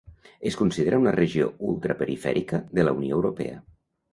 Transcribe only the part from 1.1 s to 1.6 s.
regió